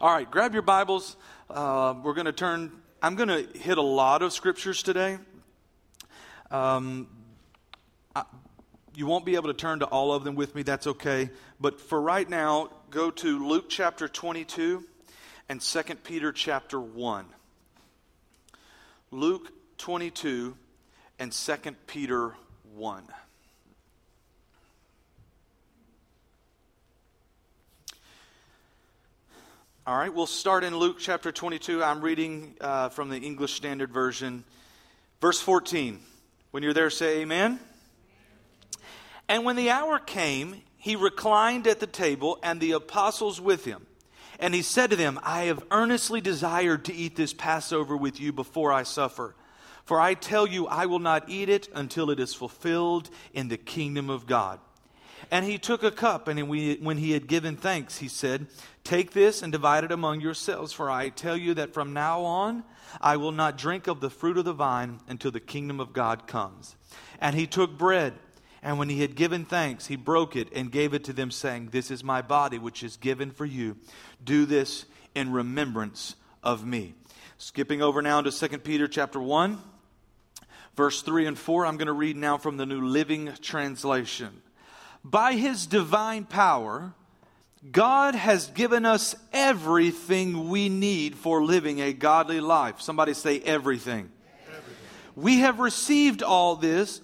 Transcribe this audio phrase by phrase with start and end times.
[0.00, 1.16] All right, grab your Bibles.
[1.50, 2.70] Uh, we're going to turn,
[3.02, 5.18] I'm going to hit a lot of scriptures today.
[6.52, 7.08] Um,
[8.14, 8.22] I,
[8.94, 11.30] you won't be able to turn to all of them with me, that's okay.
[11.58, 14.84] But for right now, go to Luke chapter 22
[15.48, 17.26] and 2 Peter chapter 1.
[19.10, 20.56] Luke 22
[21.18, 21.56] and 2
[21.88, 22.36] Peter
[22.76, 23.02] 1.
[29.88, 31.82] All right, we'll start in Luke chapter 22.
[31.82, 34.44] I'm reading uh, from the English Standard Version.
[35.22, 35.98] Verse 14.
[36.50, 37.58] When you're there, say amen.
[39.30, 43.86] And when the hour came, he reclined at the table, and the apostles with him.
[44.38, 48.30] And he said to them, I have earnestly desired to eat this Passover with you
[48.30, 49.34] before I suffer.
[49.86, 53.56] For I tell you, I will not eat it until it is fulfilled in the
[53.56, 54.60] kingdom of God.
[55.30, 58.46] And he took a cup, and when he had given thanks, he said,
[58.88, 62.64] Take this and divide it among yourselves, for I tell you that from now on
[63.02, 66.26] I will not drink of the fruit of the vine until the kingdom of God
[66.26, 66.74] comes.
[67.20, 68.14] And he took bread,
[68.62, 71.68] and when he had given thanks, he broke it and gave it to them, saying,
[71.68, 73.76] This is my body, which is given for you.
[74.24, 76.94] Do this in remembrance of me.
[77.36, 79.58] Skipping over now to 2 Peter chapter 1,
[80.76, 81.66] verse 3 and 4.
[81.66, 84.40] I'm going to read now from the New Living Translation.
[85.04, 86.94] By his divine power,
[87.72, 92.80] God has given us everything we need for living a godly life.
[92.80, 94.10] Somebody say everything.
[94.46, 94.76] everything.
[95.16, 97.00] We have received all this,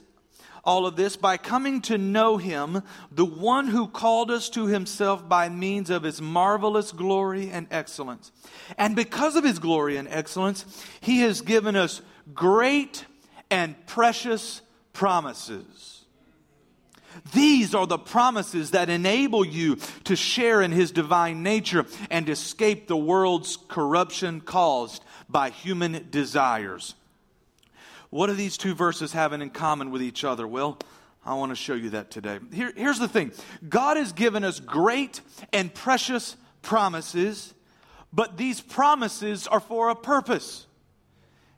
[0.63, 5.29] all of this by coming to know him, the one who called us to himself
[5.29, 8.31] by means of his marvelous glory and excellence.
[8.79, 10.65] And because of his glory and excellence,
[11.01, 12.01] he has given us
[12.33, 13.05] great
[13.51, 15.94] and precious promises
[17.33, 22.87] these are the promises that enable you to share in his divine nature and escape
[22.87, 26.95] the world's corruption caused by human desires.
[28.11, 30.47] What do these two verses have in common with each other?
[30.47, 30.79] Well,
[31.25, 32.39] I want to show you that today.
[32.53, 33.33] Here, here's the thing
[33.69, 35.21] God has given us great
[35.53, 37.55] and precious promises,
[38.13, 40.67] but these promises are for a purpose.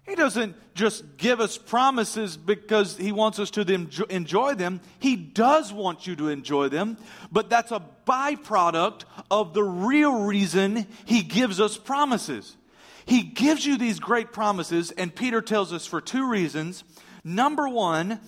[0.06, 3.62] He doesn't just give us promises because he wants us to
[4.08, 4.80] enjoy them.
[5.00, 6.96] He does want you to enjoy them,
[7.32, 12.56] but that's a byproduct of the real reason he gives us promises.
[13.04, 16.84] He gives you these great promises, and Peter tells us for two reasons.
[17.24, 18.20] Number one,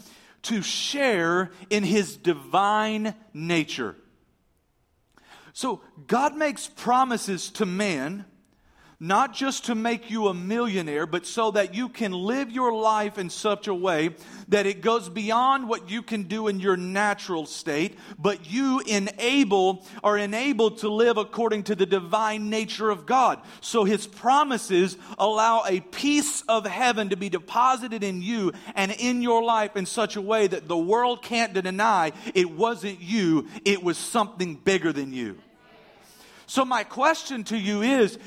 [0.43, 3.97] to share in his divine nature.
[5.53, 8.25] So God makes promises to man
[9.01, 13.17] not just to make you a millionaire, but so that you can live your life
[13.17, 14.11] in such a way
[14.49, 19.87] that it goes beyond what you can do in your natural state, but you enable
[20.03, 23.41] are enabled to live according to the divine nature of God.
[23.61, 29.23] So his promises allow a piece of heaven to be deposited in you and in
[29.23, 33.83] your life in such a way that the world can't deny it wasn't you, it
[33.83, 35.39] was something bigger than you.
[36.49, 38.19] So, my question to you is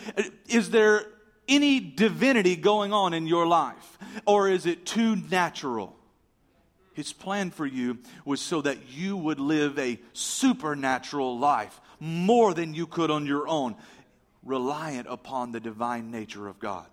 [0.48, 1.06] Is there
[1.48, 3.98] any divinity going on in your life?
[4.26, 5.98] Or is it too natural?
[6.94, 12.74] His plan for you was so that you would live a supernatural life, more than
[12.74, 13.76] you could on your own,
[14.44, 16.86] reliant upon the divine nature of God.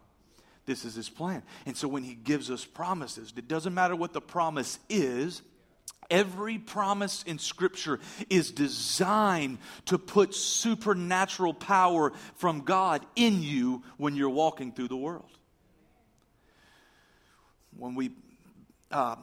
[0.65, 1.43] This is his plan.
[1.66, 5.43] And so when he gives us promises, it doesn't matter what the promise is,
[6.10, 14.16] Every promise in Scripture is designed to put supernatural power from God in you when
[14.16, 15.30] you're walking through the world.
[17.76, 18.10] When we,
[18.91, 19.16] uh,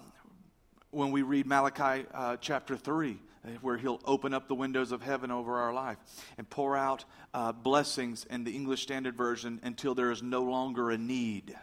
[0.91, 3.17] when we read Malachi uh, chapter 3,
[3.61, 5.97] where he'll open up the windows of heaven over our life
[6.37, 10.91] and pour out uh, blessings in the English Standard Version until there is no longer
[10.91, 11.55] a need.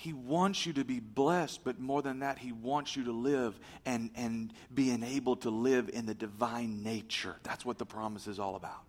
[0.00, 3.60] He wants you to be blessed, but more than that, He wants you to live
[3.84, 7.36] and, and be enabled to live in the divine nature.
[7.42, 8.82] That's what the promise is all about.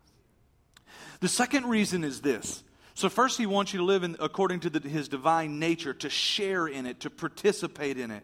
[1.19, 2.63] The second reason is this.
[2.93, 6.09] So, first, He wants you to live in, according to the, His divine nature, to
[6.09, 8.23] share in it, to participate in it.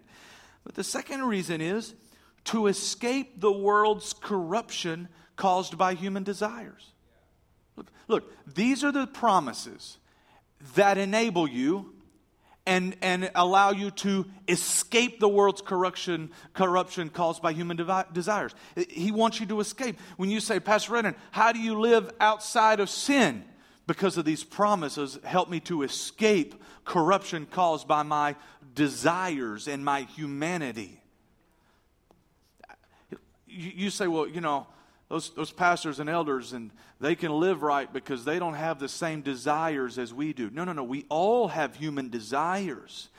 [0.63, 1.93] But the second reason is
[2.45, 6.93] to escape the world's corruption caused by human desires.
[7.75, 9.97] Look, look these are the promises
[10.75, 11.93] that enable you
[12.67, 18.53] and, and allow you to escape the world's corruption, corruption caused by human devi- desires.
[18.89, 19.97] He wants you to escape.
[20.17, 23.45] When you say, Pastor Brennan, how do you live outside of sin?
[23.87, 28.35] Because of these promises, help me to escape corruption caused by my
[28.75, 31.01] desires and my humanity.
[33.47, 34.67] You, you say, well, you know,
[35.09, 38.89] those, those pastors and elders, and they can live right because they don't have the
[38.89, 40.49] same desires as we do.
[40.49, 40.83] No, no, no.
[40.83, 43.09] We all have human desires.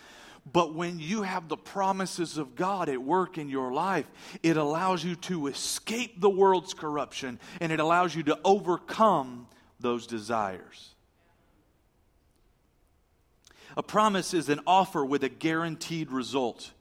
[0.50, 4.06] But when you have the promises of God at work in your life,
[4.42, 9.46] it allows you to escape the world's corruption and it allows you to overcome
[9.80, 10.94] those desires.
[13.76, 16.72] A promise is an offer with a guaranteed result.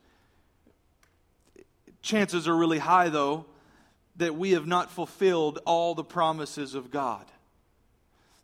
[2.01, 3.45] Chances are really high, though,
[4.17, 7.25] that we have not fulfilled all the promises of God.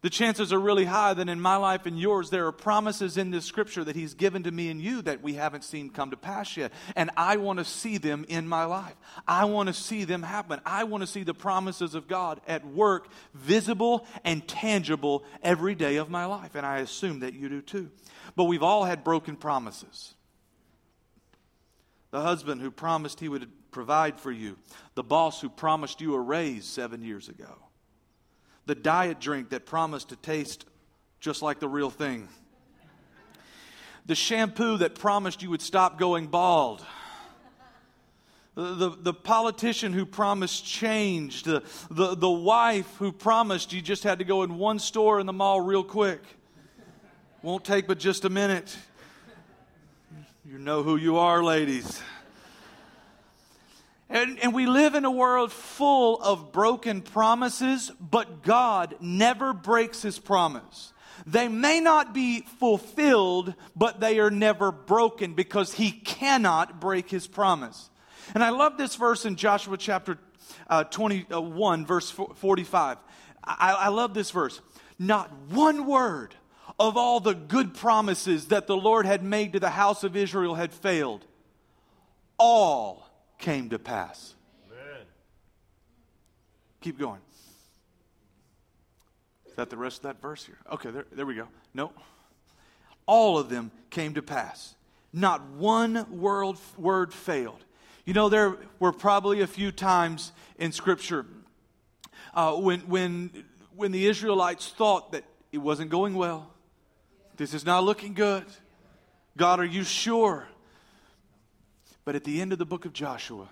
[0.03, 3.31] The chances are really high that in my life and yours, there are promises in
[3.31, 6.17] this scripture that He's given to me and you that we haven't seen come to
[6.17, 6.73] pass yet.
[6.97, 8.95] And I want to see them in my life.
[9.25, 10.59] I want to see them happen.
[10.65, 15.95] I want to see the promises of God at work, visible and tangible every day
[15.95, 16.55] of my life.
[16.55, 17.89] And I assume that you do too.
[18.35, 20.15] But we've all had broken promises.
[22.11, 24.57] The husband who promised he would provide for you,
[24.95, 27.57] the boss who promised you a raise seven years ago,
[28.65, 30.65] the diet drink that promised to taste
[31.19, 32.29] just like the real thing,
[34.05, 36.85] the shampoo that promised you would stop going bald.
[38.55, 44.19] The, the, politician who promised change, the, the, the wife who promised you just had
[44.19, 46.21] to go in one store in the mall real quick.
[47.41, 48.77] Won't take but just a minute.
[50.45, 51.99] You know who you are, ladies.
[54.13, 60.03] And, and, we live in a world full of broken promises, but God never breaks
[60.03, 60.93] his promise.
[61.25, 67.25] They may not be fulfilled, but they are never broken because he cannot break his
[67.25, 67.89] promise.
[68.35, 70.19] And I love this verse in Joshua chapter
[70.69, 72.97] uh, 21, verse 45.
[73.43, 74.61] I, I love this verse.
[74.99, 76.35] Not one word
[76.79, 80.53] of all the good promises that the Lord had made to the house of Israel
[80.53, 81.25] had failed.
[82.37, 83.02] All
[83.43, 84.35] came to pass.
[84.71, 85.05] Amen.
[86.79, 87.19] Keep going.
[89.45, 90.57] Is that the rest of that verse here?
[90.71, 91.49] Okay, there, there we go.
[91.73, 91.91] No.
[93.05, 94.75] All of them came to pass.
[95.11, 97.63] Not one word, word failed.
[98.05, 101.25] You know, there were probably a few times in Scripture
[102.33, 103.43] uh, when, when,
[103.75, 106.49] when the Israelites thought that it wasn't going well.
[107.35, 108.45] This is not looking good.
[109.35, 110.47] God, are you sure?
[112.05, 113.49] But at the end of the book of Joshua,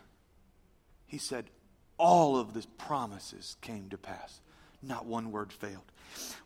[1.06, 1.46] he said,
[1.98, 4.42] all of the promises came to pass.
[4.82, 5.84] Not one word failed.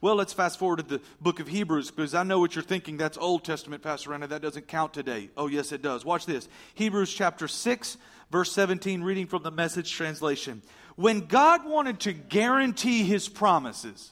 [0.01, 2.97] Well, let's fast forward to the book of Hebrews because I know what you're thinking.
[2.97, 4.27] That's Old Testament, Pastor Rena.
[4.27, 5.29] That doesn't count today.
[5.37, 6.03] Oh, yes, it does.
[6.03, 7.97] Watch this Hebrews chapter 6,
[8.31, 10.61] verse 17, reading from the message translation.
[10.95, 14.11] When God wanted to guarantee his promises,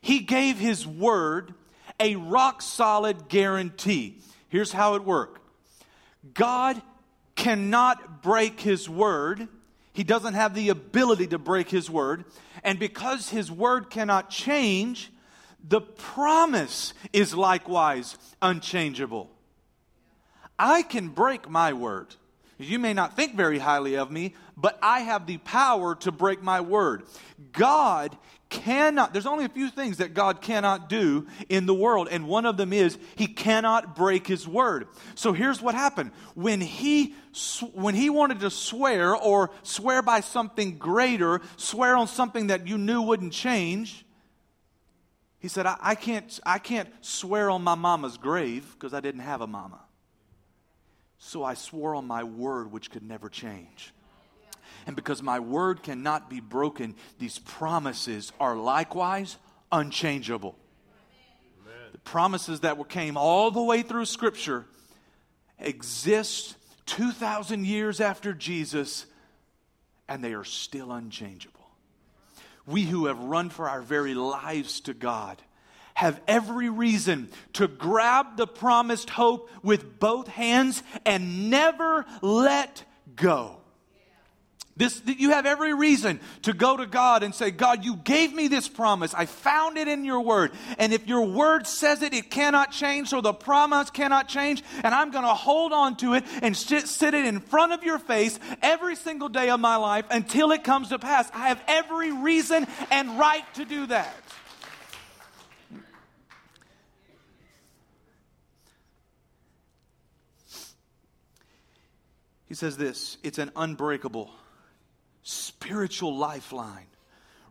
[0.00, 1.54] he gave his word
[1.98, 4.20] a rock solid guarantee.
[4.48, 5.40] Here's how it worked
[6.34, 6.80] God
[7.36, 9.46] cannot break his word.
[9.92, 12.24] He doesn't have the ability to break his word.
[12.64, 15.12] And because his word cannot change,
[15.62, 19.30] the promise is likewise unchangeable.
[20.58, 22.14] I can break my word.
[22.58, 26.42] You may not think very highly of me, but I have the power to break
[26.42, 27.02] my word.
[27.52, 28.16] God
[28.48, 32.46] cannot, there's only a few things that God cannot do in the world, and one
[32.46, 34.88] of them is he cannot break his word.
[35.14, 36.12] So here's what happened.
[36.34, 37.14] When he,
[37.72, 42.78] when he wanted to swear or swear by something greater, swear on something that you
[42.78, 44.04] knew wouldn't change,
[45.38, 49.20] he said, I, I can't, I can't swear on my mama's grave because I didn't
[49.20, 49.80] have a mama.
[51.18, 53.92] So I swore on my word, which could never change.
[54.86, 59.36] And because my word cannot be broken, these promises are likewise
[59.72, 60.56] unchangeable.
[61.62, 61.92] Amen.
[61.92, 64.66] The promises that came all the way through Scripture
[65.58, 66.56] exist
[66.86, 69.06] 2,000 years after Jesus,
[70.08, 71.68] and they are still unchangeable.
[72.66, 75.40] We who have run for our very lives to God
[75.94, 83.56] have every reason to grab the promised hope with both hands and never let go.
[84.78, 88.48] This, you have every reason to go to God and say, God, you gave me
[88.48, 89.14] this promise.
[89.14, 90.52] I found it in your word.
[90.76, 94.62] And if your word says it, it cannot change, so the promise cannot change.
[94.84, 97.84] And I'm going to hold on to it and sit, sit it in front of
[97.84, 101.30] your face every single day of my life until it comes to pass.
[101.32, 104.14] I have every reason and right to do that.
[112.46, 114.30] He says this it's an unbreakable
[115.26, 116.86] spiritual lifeline,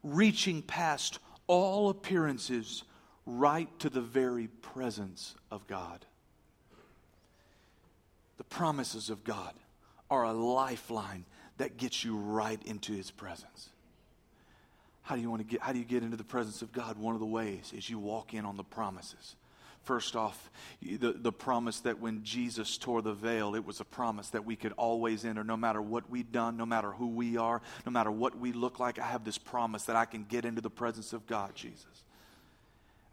[0.01, 2.83] reaching past all appearances
[3.25, 6.05] right to the very presence of God.
[8.37, 9.53] The promises of God
[10.09, 11.25] are a lifeline
[11.57, 13.69] that gets you right into His presence.
[15.01, 16.97] How do you want to get how do you get into the presence of God?
[16.97, 19.35] One of the ways is you walk in on the promises.
[19.85, 20.49] First off,
[20.81, 24.55] the, the promise that when Jesus tore the veil, it was a promise that we
[24.55, 28.09] could always enter, no matter what we've done, no matter who we are, no matter
[28.09, 28.97] what we look like.
[28.97, 32.03] I have this promise that I can get into the presence of God, Jesus.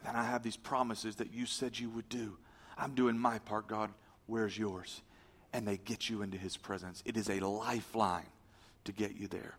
[0.06, 2.38] And I have these promises that you said you would do.
[2.78, 3.90] I'm doing my part, God.
[4.26, 5.02] Where's yours?
[5.52, 7.02] And they get you into his presence.
[7.04, 8.30] It is a lifeline
[8.84, 9.58] to get you there.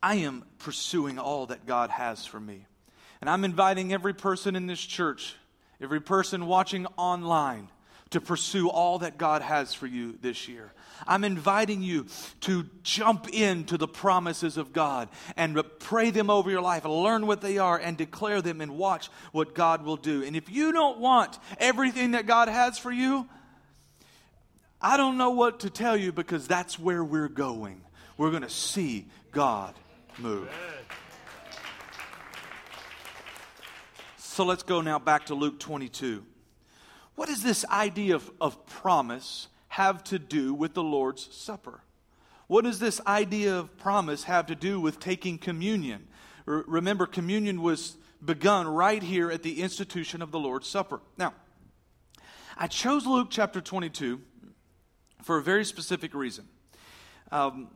[0.00, 2.66] I am pursuing all that God has for me.
[3.20, 5.34] And I'm inviting every person in this church,
[5.80, 7.68] every person watching online,
[8.10, 10.72] to pursue all that God has for you this year.
[11.06, 12.06] I'm inviting you
[12.40, 17.40] to jump into the promises of God and pray them over your life, learn what
[17.40, 20.24] they are, and declare them and watch what God will do.
[20.24, 23.28] And if you don't want everything that God has for you,
[24.80, 27.82] I don't know what to tell you because that's where we're going.
[28.16, 29.74] We're going to see God
[30.18, 30.50] move.
[34.30, 36.24] So let's go now back to Luke 22.
[37.16, 41.80] What does this idea of, of promise have to do with the Lord's Supper?
[42.46, 46.06] What does this idea of promise have to do with taking communion?
[46.46, 51.00] R- remember, communion was begun right here at the institution of the Lord's Supper.
[51.18, 51.34] Now,
[52.56, 54.20] I chose Luke chapter 22
[55.24, 56.46] for a very specific reason.
[57.32, 57.66] Um,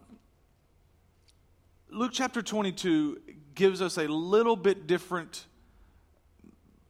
[1.91, 3.23] Luke chapter 22
[3.57, 5.47] gives us a little bit different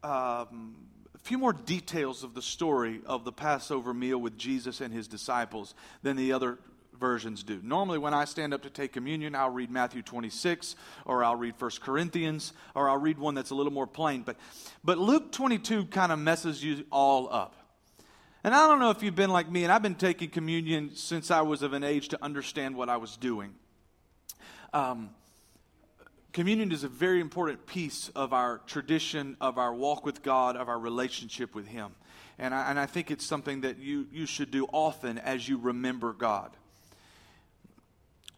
[0.04, 0.75] um,
[1.14, 5.08] a few more details of the story of the Passover meal with Jesus and his
[5.08, 6.58] disciples than the other
[7.00, 7.61] versions do.
[7.62, 11.54] Normally, when I stand up to take communion, I'll read Matthew 26, or I'll read
[11.58, 14.23] 1 Corinthians, or I'll read one that's a little more plain.
[14.23, 14.37] But,
[14.84, 17.56] but Luke 22 kind of messes you all up.
[18.44, 21.30] And I don't know if you've been like me, and I've been taking communion since
[21.30, 23.54] I was of an age to understand what I was doing.
[24.75, 25.11] Um,
[26.34, 30.68] Communion is a very important piece of our tradition, of our walk with God, of
[30.68, 31.94] our relationship with Him.
[32.40, 35.58] And I, and I think it's something that you, you should do often as you
[35.58, 36.50] remember God.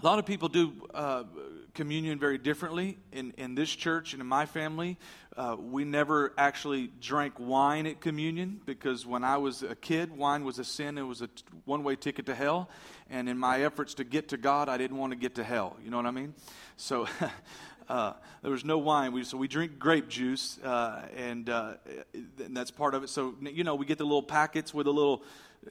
[0.03, 1.25] A lot of people do uh,
[1.73, 2.99] communion very differently.
[3.13, 4.99] In, in this church and in my family,
[5.35, 10.45] uh, we never actually drank wine at communion because when I was a kid, wine
[10.45, 10.99] was a sin.
[10.99, 11.31] It was a
[11.65, 12.69] one way ticket to hell.
[13.09, 15.79] And in my efforts to get to God, I didn't want to get to hell.
[15.83, 16.35] You know what I mean?
[16.77, 17.09] So
[17.89, 18.13] Uh,
[18.43, 19.13] there was no wine.
[19.13, 21.75] We, so we drink grape juice, uh, and, uh,
[22.15, 23.09] and, that's part of it.
[23.09, 25.23] So, you know, we get the little packets with a little,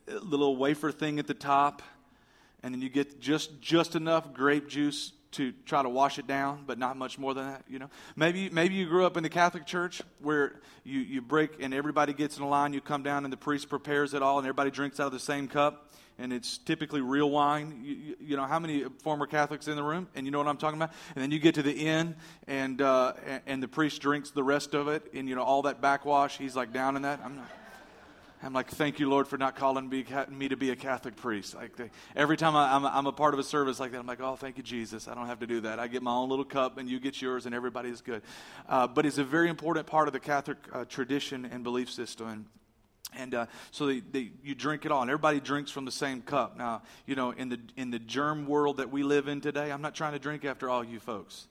[0.08, 1.82] little wafer thing at the top,
[2.64, 6.64] and then you get just, just enough grape juice to try to wash it down,
[6.66, 7.90] but not much more than that, you know.
[8.16, 12.14] Maybe, maybe you grew up in the Catholic Church where you, you break and everybody
[12.14, 14.72] gets in a line, you come down and the priest prepares it all and everybody
[14.72, 17.82] drinks out of the same cup and it's typically real wine.
[17.84, 20.08] You, you, know, how many former Catholics in the room?
[20.16, 20.94] And you know what I'm talking about?
[21.16, 22.16] And then you get to the end,
[22.48, 23.14] and, uh,
[23.46, 26.56] and the priest drinks the rest of it, and, you know, all that backwash, he's
[26.56, 27.20] like down in that.
[27.24, 27.52] I'm not.
[28.46, 31.56] I'm like, thank you, Lord, for not calling me, me to be a Catholic priest.
[31.56, 31.72] Like
[32.16, 34.36] every time I, am I'm a part of a service like that, I'm like, oh,
[34.36, 35.08] thank you, Jesus.
[35.08, 35.80] I don't have to do that.
[35.80, 38.22] I get my own little cup, and you get yours, and everybody is good.
[38.70, 42.28] Uh, but it's a very important part of the Catholic uh, tradition and belief system.
[42.28, 42.46] And,
[43.16, 46.22] and uh, so they, they, you drink it all, and everybody drinks from the same
[46.22, 46.56] cup.
[46.56, 49.82] Now, you know, in the in the germ world that we live in today, I'm
[49.82, 51.48] not trying to drink after all you folks,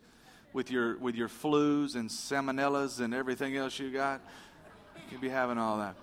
[0.53, 4.21] with your with your flus and salmonellas and everything else you got.
[5.11, 5.97] You be having all that.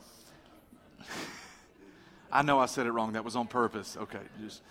[2.31, 3.13] I know I said it wrong.
[3.13, 3.97] That was on purpose.
[3.99, 4.61] Okay, just.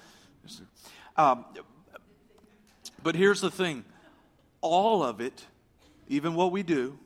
[0.47, 0.63] just
[1.17, 1.45] um,
[3.03, 3.85] but here's the thing:
[4.61, 5.45] all of it,
[6.09, 6.99] even what we do,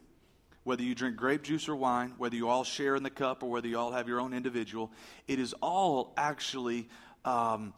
[0.65, 3.51] whether you drink grape juice or wine, whether you all share in the cup or
[3.51, 4.91] whether you all have your own individual,
[5.29, 6.89] it is all actually
[7.25, 7.73] um,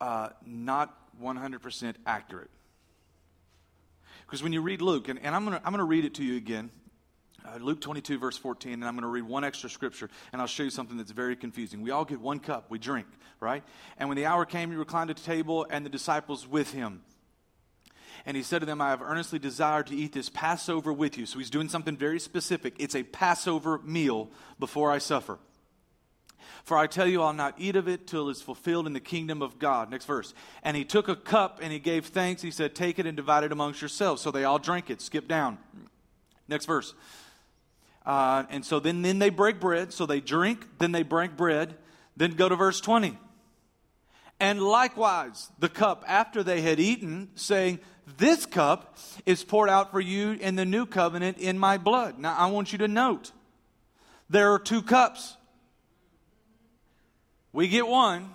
[0.00, 2.50] uh, not 100% accurate.
[4.26, 6.24] Because when you read Luke, and, and I'm going I'm going to read it to
[6.24, 6.70] you again,
[7.46, 10.48] uh, Luke 22, verse 14, and I'm going to read one extra scripture, and I'll
[10.48, 11.82] show you something that's very confusing.
[11.82, 13.06] We all get one cup, we drink,
[13.40, 13.62] right?
[13.98, 17.02] And when the hour came, he reclined at the table, and the disciples with him.
[18.26, 21.26] And he said to them, I have earnestly desired to eat this Passover with you.
[21.26, 22.74] So he's doing something very specific.
[22.78, 24.28] It's a Passover meal
[24.58, 25.38] before I suffer.
[26.64, 29.40] For I tell you, I'll not eat of it till it's fulfilled in the kingdom
[29.40, 29.90] of God.
[29.90, 30.34] Next verse.
[30.62, 32.42] And he took a cup and he gave thanks.
[32.42, 34.20] He said, Take it and divide it amongst yourselves.
[34.20, 35.00] So they all drank it.
[35.00, 35.58] Skip down.
[36.48, 36.94] Next verse.
[38.04, 39.92] Uh, and so then, then they break bread.
[39.92, 41.76] So they drink, then they break bread.
[42.16, 43.18] Then go to verse 20.
[44.38, 47.78] And likewise, the cup after they had eaten, saying,
[48.16, 52.18] This cup is poured out for you in the new covenant in my blood.
[52.18, 53.32] Now, I want you to note
[54.30, 55.36] there are two cups.
[57.52, 58.30] We get one,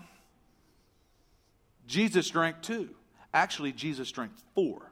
[1.88, 2.89] Jesus drank two.
[3.34, 4.91] Actually, Jesus drank four.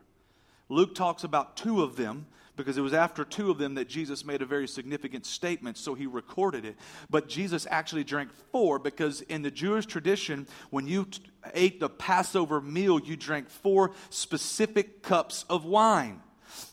[0.70, 4.24] Luke talks about two of them because it was after two of them that Jesus
[4.24, 6.76] made a very significant statement, so he recorded it.
[7.10, 11.22] But Jesus actually drank four because in the Jewish tradition, when you t-
[11.54, 16.22] ate the Passover meal, you drank four specific cups of wine.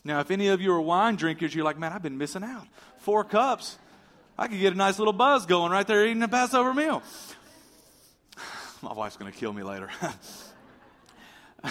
[0.03, 2.67] Now, if any of you are wine drinkers, you're like, man, I've been missing out.
[2.99, 3.77] Four cups.
[4.37, 7.01] I could get a nice little buzz going right there eating a Passover meal.
[8.81, 9.89] My wife's going to kill me later.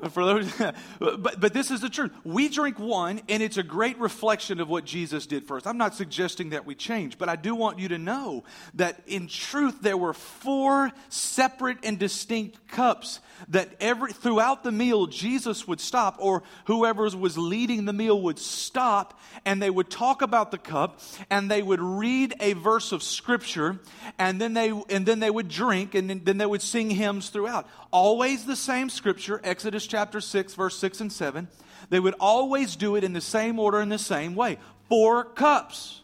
[0.10, 0.52] For those,
[0.98, 2.12] but, but this is the truth.
[2.24, 5.66] We drink one, and it's a great reflection of what Jesus did for us.
[5.66, 9.26] I'm not suggesting that we change, but I do want you to know that in
[9.26, 15.80] truth, there were four separate and distinct cups that every throughout the meal Jesus would
[15.80, 20.58] stop, or whoever was leading the meal would stop, and they would talk about the
[20.58, 23.78] cup, and they would read a verse of scripture,
[24.18, 27.28] and then they and then they would drink, and then, then they would sing hymns
[27.30, 27.66] throughout.
[27.90, 31.48] Always the same scripture, Exodus chapter 6, verse 6 and 7.
[31.90, 34.58] They would always do it in the same order in the same way.
[34.88, 36.00] Four cups.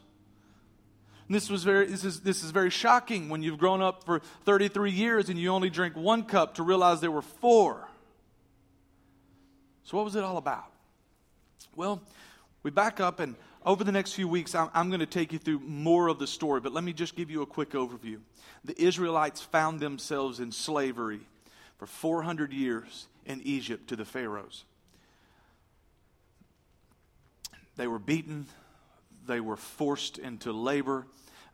[1.29, 4.21] And this was very this is this is very shocking when you've grown up for
[4.45, 7.89] 33 years and you only drink one cup to realize there were four.
[9.85, 10.71] So what was it all about?
[11.75, 12.01] Well,
[12.63, 15.41] we back up and over the next few weeks, I'm, I'm, going to take you
[15.41, 18.21] through more of the story, but let me just give you a quick overview.
[18.65, 21.19] The Israelites found themselves in slavery
[21.77, 24.65] for 400 years in Egypt to the Pharaohs.
[27.77, 28.47] They were beaten,
[29.27, 31.07] they were forced into labor.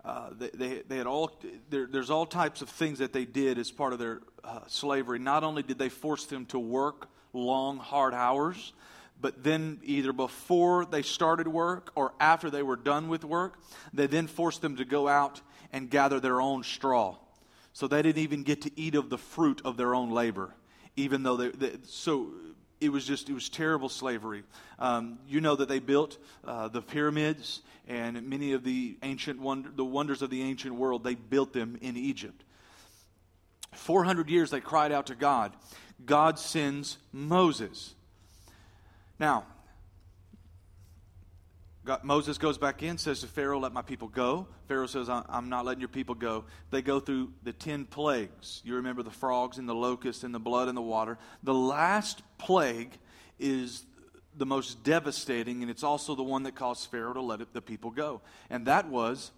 [0.04, 1.30] Uh, they, they, they, had all
[1.70, 5.18] there, there's all types of things that they did as part of their uh, slavery.
[5.18, 8.72] Not only did they force them to work long, hard hours,
[9.20, 13.58] but then either before they started work or after they were done with work,
[13.92, 15.40] they then forced them to go out
[15.72, 17.16] and gather their own straw.
[17.72, 20.54] So they didn't even get to eat of the fruit of their own labor,
[20.96, 22.28] even though they, they so
[22.80, 24.42] it was just it was terrible slavery.
[24.78, 29.70] Um, you know that they built uh, the pyramids and many of the ancient wonder,
[29.74, 31.04] the wonders of the ancient world.
[31.04, 32.44] They built them in Egypt.
[33.72, 35.52] Four hundred years they cried out to God.
[36.04, 37.94] God sends Moses.
[39.18, 39.44] Now,
[41.84, 44.46] God, Moses goes back in, says to Pharaoh, Let my people go.
[44.68, 46.44] Pharaoh says, I'm not letting your people go.
[46.70, 48.60] They go through the 10 plagues.
[48.64, 51.18] You remember the frogs and the locusts and the blood and the water.
[51.42, 52.96] The last plague
[53.40, 53.84] is
[54.36, 57.90] the most devastating, and it's also the one that caused Pharaoh to let the people
[57.90, 58.20] go.
[58.48, 59.32] And that was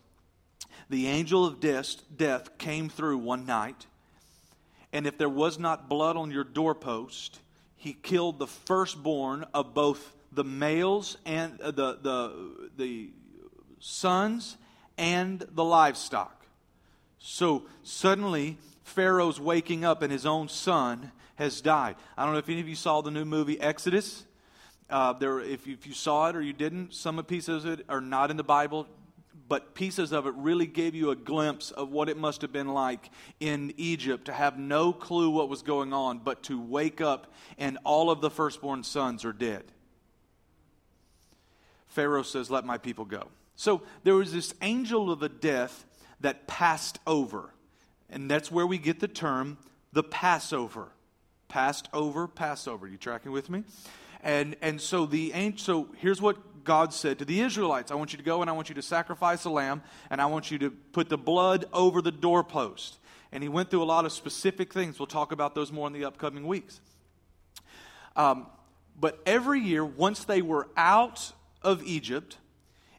[0.91, 3.87] the angel of death, death came through one night,
[4.93, 7.41] and if there was not blood on your doorpost,
[7.77, 13.11] he killed the firstborn of both the males and uh, the, the, the
[13.79, 14.57] sons
[14.97, 16.47] and the livestock.
[17.19, 21.97] So suddenly, Pharaoh's waking up and his own son has died.
[22.17, 24.25] I don't know if any of you saw the new movie Exodus.
[24.91, 27.87] Uh, there, if you, if you saw it or you didn't, some pieces of it
[27.89, 28.87] are not in the Bible,
[29.49, 32.69] but pieces of it really gave you a glimpse of what it must have been
[32.69, 37.33] like in Egypt to have no clue what was going on, but to wake up
[37.59, 39.65] and all of the firstborn sons are dead.
[41.95, 43.29] Pharaoh says, Let my people go.
[43.57, 45.85] So there was this angel of the death
[46.21, 47.55] that passed over.
[48.11, 49.59] And that's where we get the term
[49.93, 50.89] the Passover.
[51.49, 52.89] Passed over, Passover.
[52.89, 53.63] You tracking with me?
[54.23, 58.17] And, and so the so here's what God said to the Israelites I want you
[58.17, 60.71] to go and I want you to sacrifice a lamb and I want you to
[60.71, 62.99] put the blood over the doorpost.
[63.31, 64.99] And he went through a lot of specific things.
[64.99, 66.81] We'll talk about those more in the upcoming weeks.
[68.17, 68.47] Um,
[68.99, 71.33] but every year, once they were out
[71.65, 72.37] of Egypt,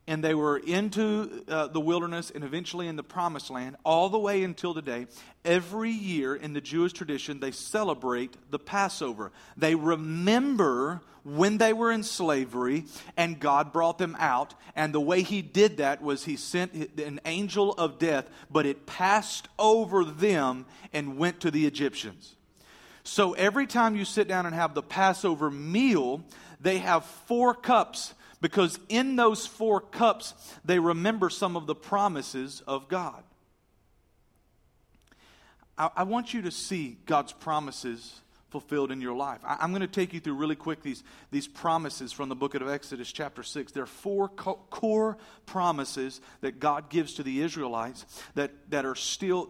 [0.08, 4.20] and they were into uh, the wilderness and eventually in the promised land all the
[4.20, 5.08] way until today.
[5.44, 9.32] Every year in the Jewish tradition, they celebrate the Passover.
[9.58, 12.86] They remember when they were in slavery
[13.18, 14.54] and God brought them out.
[14.76, 18.86] And the way He did that was He sent an angel of death, but it
[18.86, 22.36] passed over them and went to the Egyptians.
[23.04, 26.24] So every time you sit down and have the Passover meal,
[26.60, 32.62] they have four cups because in those four cups, they remember some of the promises
[32.68, 33.24] of God.
[35.78, 38.22] I, I want you to see God's promises
[38.56, 39.42] fulfilled in your life.
[39.44, 42.56] I, am going to take you through really quick these, these promises from the book
[42.56, 43.74] of Exodus, chapter 6.
[43.74, 48.96] There are four co- core promises that God gives to the Israelites that, that are
[48.96, 49.50] still,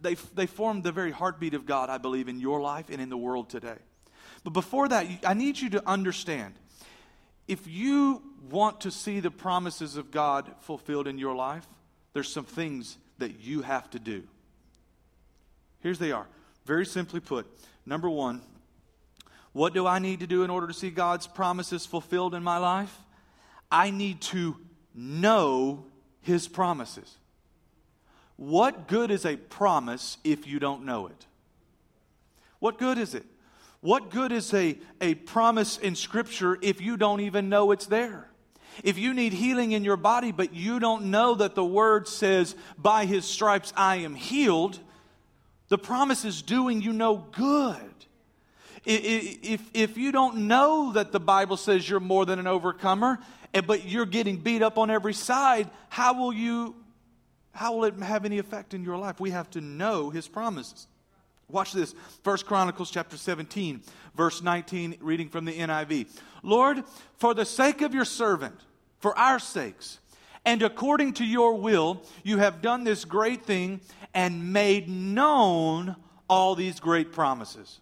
[0.00, 3.10] they, they form the very heartbeat of God, I believe, in your life and in
[3.10, 3.76] the world today.
[4.44, 6.54] But before that, I need you to understand
[7.48, 11.66] if you want to see the promises of God fulfilled in your life,
[12.12, 14.22] there's some things that you have to do.
[15.80, 16.26] Here's they are.
[16.66, 17.46] Very simply put,
[17.86, 18.42] number one,
[19.52, 22.58] what do I need to do in order to see God's promises fulfilled in my
[22.58, 22.94] life?
[23.72, 24.56] I need to
[24.94, 25.86] know
[26.20, 27.16] His promises.
[28.36, 31.26] What good is a promise if you don't know it?
[32.58, 33.24] What good is it?
[33.80, 38.28] What good is a, a promise in Scripture if you don't even know it's there?
[38.84, 42.54] If you need healing in your body, but you don't know that the Word says,
[42.76, 44.78] By His stripes I am healed,
[45.68, 47.76] the promise is doing you no good.
[48.84, 53.18] If, if you don't know that the Bible says you're more than an overcomer,
[53.66, 56.74] but you're getting beat up on every side, how will you
[57.52, 59.18] how will it have any effect in your life?
[59.18, 60.86] We have to know his promises.
[61.50, 61.94] Watch this.
[62.22, 63.80] First Chronicles chapter 17,
[64.14, 66.08] verse 19, reading from the NIV.
[66.42, 66.84] Lord,
[67.16, 68.60] for the sake of your servant,
[69.00, 69.98] for our sakes,
[70.44, 73.80] and according to your will, you have done this great thing
[74.12, 75.96] and made known
[76.28, 77.80] all these great promises.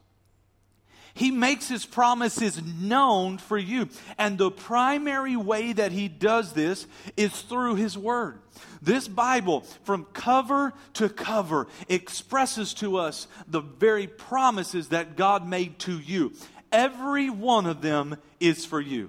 [1.16, 3.88] He makes his promises known for you.
[4.18, 8.38] And the primary way that he does this is through his word.
[8.82, 15.78] This Bible, from cover to cover, expresses to us the very promises that God made
[15.80, 16.34] to you.
[16.70, 19.08] Every one of them is for you.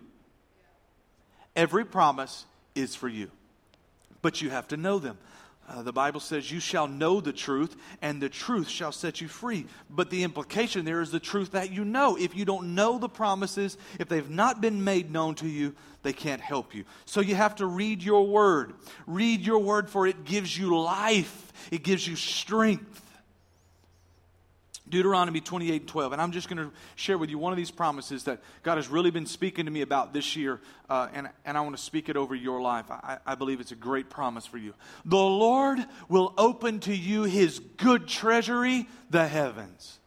[1.58, 3.30] Every promise is for you.
[4.22, 5.18] But you have to know them.
[5.68, 9.28] Uh, the Bible says, You shall know the truth, and the truth shall set you
[9.28, 9.66] free.
[9.90, 12.16] But the implication there is the truth that you know.
[12.16, 16.14] If you don't know the promises, if they've not been made known to you, they
[16.14, 16.86] can't help you.
[17.06, 18.76] So you have to read your word.
[19.08, 23.04] Read your word, for it gives you life, it gives you strength.
[24.90, 26.14] Deuteronomy 28 and 12.
[26.14, 28.88] And I'm just going to share with you one of these promises that God has
[28.88, 32.10] really been speaking to me about this year, uh, and, and I want to speak
[32.10, 32.90] it over your life.
[32.90, 34.74] I, I believe it's a great promise for you.
[35.06, 40.00] The Lord will open to you his good treasury, the heavens,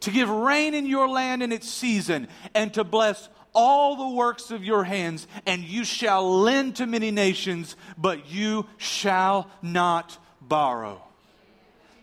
[0.00, 4.50] to give rain in your land in its season, and to bless all the works
[4.50, 11.02] of your hands, and you shall lend to many nations, but you shall not borrow.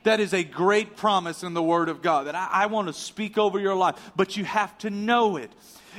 [0.07, 2.93] That is a great promise in the Word of God that I, I want to
[2.93, 5.51] speak over your life, but you have to know it.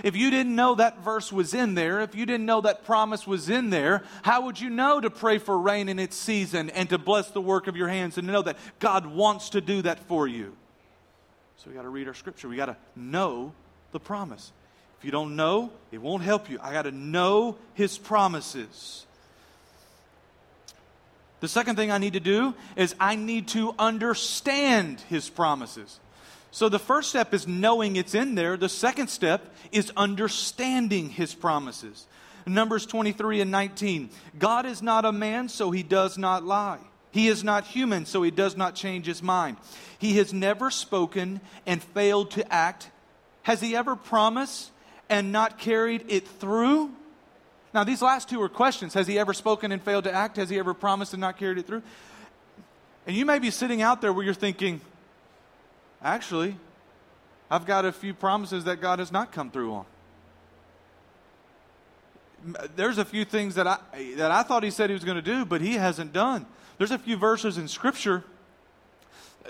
[0.03, 3.27] If you didn't know that verse was in there, if you didn't know that promise
[3.27, 6.89] was in there, how would you know to pray for rain in its season and
[6.89, 9.83] to bless the work of your hands and to know that God wants to do
[9.83, 10.57] that for you?
[11.59, 12.49] So we got to read our scripture.
[12.49, 13.53] We got to know
[13.93, 14.53] the promise.
[14.99, 16.59] If you don't know, it won't help you.
[16.63, 19.05] I got to know his promises.
[21.41, 26.01] The second thing I need to do is I need to understand his promises.
[26.51, 28.57] So the first step is knowing it's in there.
[28.57, 32.07] The second step is understanding his promises.
[32.47, 34.11] Numbers 23 and 19.
[34.39, 36.79] God is not a man, so he does not lie.
[37.11, 39.57] He is not human, so he does not change his mind.
[39.99, 42.91] He has never spoken and failed to act.
[43.43, 44.71] Has he ever promised
[45.09, 46.91] and not carried it through?
[47.79, 48.93] Now, these last two are questions.
[48.95, 50.37] Has he ever spoken and failed to act?
[50.37, 51.85] Has he ever promised and not carried it through?
[53.07, 54.81] And you may be sitting out there where you're thinking,
[56.03, 56.57] actually,
[57.49, 59.87] I've got a few promises that God has not come through on.
[62.75, 63.79] There's a few things that I,
[64.17, 66.47] that I thought he said he was going to do, but he hasn't done.
[66.79, 68.25] There's a few verses in Scripture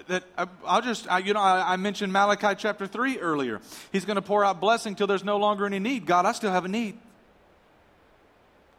[0.09, 3.63] that uh, I'll just, I, you know, I, I, mentioned Malachi chapter 3 earlier.
[3.91, 6.05] He's going to pour out blessing till there's no longer any need.
[6.05, 6.99] God, I still have a need.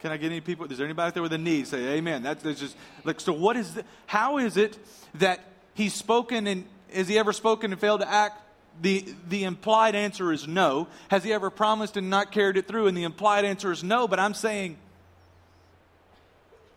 [0.02, 0.66] Can I get any people?
[0.72, 1.68] Is there anybody out there with a need?
[1.68, 2.24] Say amen.
[2.24, 4.78] That's, that's just like, so what is, the, how is it
[5.16, 5.42] that
[5.74, 8.42] he's spoken and, has he ever spoken and failed to act?
[8.82, 10.88] The, the implied answer is no.
[11.10, 12.88] Has he ever promised and not carried it through?
[12.88, 14.78] And the implied answer is no, but I'm saying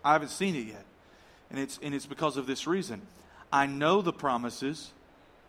[0.04, 0.84] I haven't seen it yet.
[1.50, 3.02] And it's, and it's because of this reason.
[3.52, 4.90] I know the promises,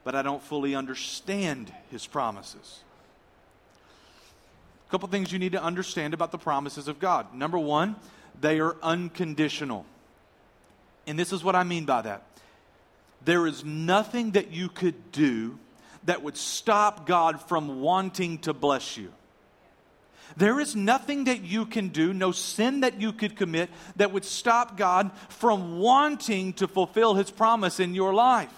[0.04, 2.84] but I don't fully understand his promises
[4.94, 7.34] couple things you need to understand about the promises of God.
[7.34, 7.96] Number one,
[8.40, 9.88] they are unconditional.
[11.08, 12.22] And this is what I mean by that.
[13.26, 15.58] There is nothing that you could do
[16.04, 19.12] that would stop God from wanting to bless you.
[20.38, 24.26] There is nothing that you can do, no sin that you could commit that would
[24.26, 28.54] stop God from wanting to fulfill His promise in your life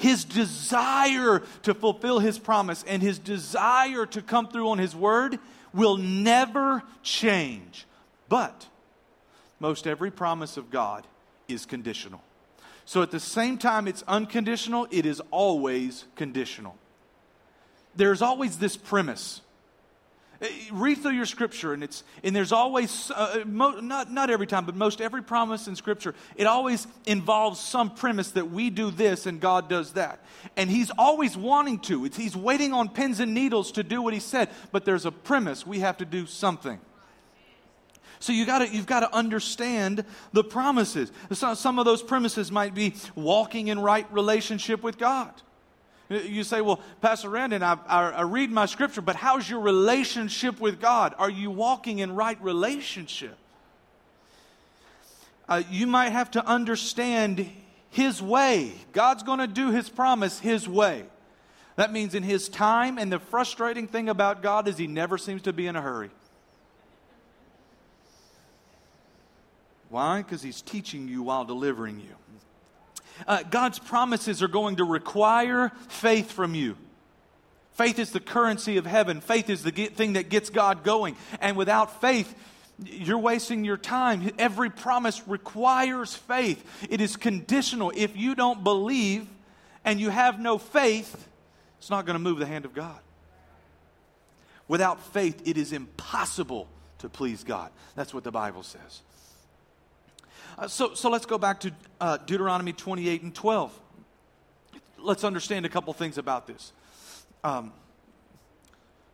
[0.00, 5.38] his desire to fulfill his promise and his desire to come through on his word
[5.74, 7.86] will never change.
[8.30, 8.66] But
[9.58, 11.06] most every promise of God
[11.48, 12.22] is conditional.
[12.86, 16.76] So at the same time it's unconditional, it is always conditional.
[17.94, 19.42] There's always this premise.
[20.42, 24.46] Uh, read through your scripture, and, it's, and there's always, uh, mo- not, not every
[24.46, 28.90] time, but most every promise in scripture, it always involves some premise that we do
[28.90, 30.24] this and God does that.
[30.56, 32.06] And He's always wanting to.
[32.06, 35.12] It's, he's waiting on pins and needles to do what He said, but there's a
[35.12, 35.66] premise.
[35.66, 36.80] We have to do something.
[38.18, 41.10] So you gotta, you've got to understand the promises.
[41.32, 45.32] Some of those premises might be walking in right relationship with God.
[46.10, 50.60] You say, well, Pastor Randon, I, I, I, read my scripture, but how's your relationship
[50.60, 51.14] with God?
[51.18, 53.36] Are you walking in right relationship?
[55.48, 57.48] Uh, you might have to understand
[57.90, 58.72] His way.
[58.92, 61.04] God's going to do His promise His way.
[61.76, 65.42] That means in His time, and the frustrating thing about God is He never seems
[65.42, 66.10] to be in a hurry.
[69.90, 70.22] Why?
[70.22, 72.16] Because He's teaching you while delivering you.
[73.26, 76.76] Uh, God's promises are going to require faith from you.
[77.72, 79.20] Faith is the currency of heaven.
[79.20, 81.16] Faith is the thing that gets God going.
[81.40, 82.34] And without faith,
[82.84, 84.30] you're wasting your time.
[84.38, 87.92] Every promise requires faith, it is conditional.
[87.94, 89.26] If you don't believe
[89.84, 91.28] and you have no faith,
[91.78, 92.98] it's not going to move the hand of God.
[94.68, 97.70] Without faith, it is impossible to please God.
[97.96, 99.00] That's what the Bible says.
[100.60, 103.80] Uh, so, so let's go back to uh, Deuteronomy 28 and 12.
[104.98, 106.74] Let's understand a couple things about this.
[107.42, 107.72] Um,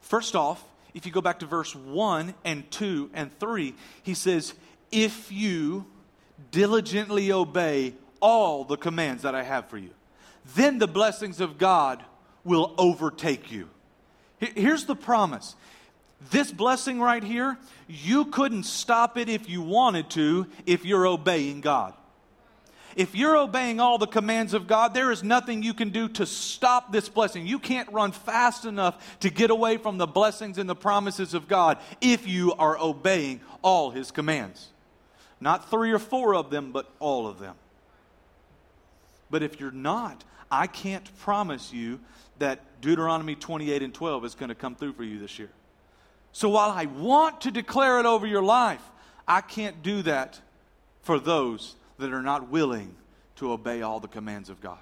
[0.00, 4.54] first off, if you go back to verse 1 and 2 and 3, he says,
[4.90, 5.86] If you
[6.50, 9.90] diligently obey all the commands that I have for you,
[10.56, 12.04] then the blessings of God
[12.42, 13.68] will overtake you.
[14.40, 15.54] Here's the promise
[16.30, 21.60] this blessing right here, you couldn't stop it if you wanted to if you're obeying
[21.60, 21.94] God.
[22.96, 26.24] If you're obeying all the commands of God, there is nothing you can do to
[26.24, 27.46] stop this blessing.
[27.46, 31.46] You can't run fast enough to get away from the blessings and the promises of
[31.46, 34.68] God if you are obeying all His commands.
[35.40, 37.56] Not three or four of them, but all of them.
[39.28, 42.00] But if you're not, I can't promise you
[42.38, 45.50] that Deuteronomy 28 and 12 is going to come through for you this year.
[46.36, 48.82] So while I want to declare it over your life,
[49.26, 50.38] I can't do that
[51.00, 52.94] for those that are not willing
[53.36, 54.76] to obey all the commands of God.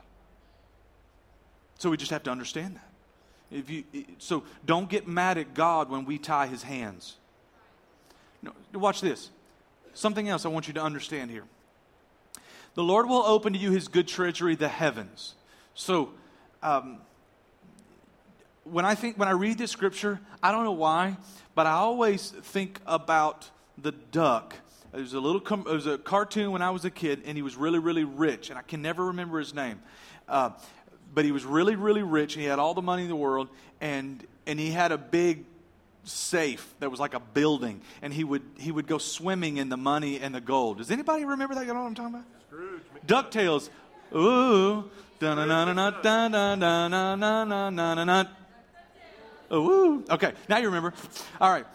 [1.78, 3.56] So we just have to understand that.
[3.56, 3.84] If you,
[4.18, 7.14] so don't get mad at God when we tie his hands.
[8.42, 9.30] No, watch this.
[9.92, 11.44] Something else I want you to understand here.
[12.74, 15.36] The Lord will open to you his good treasury, the heavens.
[15.74, 16.10] So,
[16.64, 16.98] um,
[18.64, 21.16] when I think when I read this scripture, I don't know why,
[21.54, 23.48] but I always think about
[23.78, 24.56] the duck.
[24.92, 27.42] There was a little com- was a cartoon when I was a kid, and he
[27.42, 29.80] was really really rich, and I can never remember his name.
[30.28, 30.50] Uh,
[31.12, 33.48] but he was really really rich, and he had all the money in the world,
[33.80, 35.44] and and he had a big
[36.04, 39.76] safe that was like a building, and he would he would go swimming in the
[39.76, 40.78] money and the gold.
[40.78, 41.66] Does anybody remember that?
[41.66, 42.26] You know what I'm talking about?
[42.48, 42.82] Scrooge.
[43.06, 43.68] Ducktales.
[44.14, 44.90] Ooh.
[45.18, 48.24] Da na na na na na na na na na
[49.54, 49.66] na na.
[49.66, 50.92] Oh, okay, now you remember.
[51.40, 51.66] All right.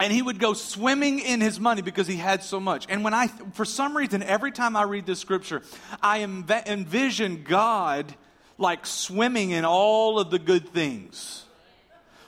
[0.00, 2.86] And he would go swimming in his money because he had so much.
[2.88, 5.62] And when I, for some reason, every time I read this scripture,
[6.02, 8.12] I envision God
[8.58, 11.44] like swimming in all of the good things.